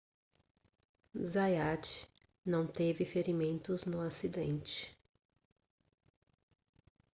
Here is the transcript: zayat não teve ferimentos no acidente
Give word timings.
zayat 1.23 2.07
não 2.43 2.65
teve 2.65 3.05
ferimentos 3.05 3.85
no 3.85 4.01
acidente 4.01 4.91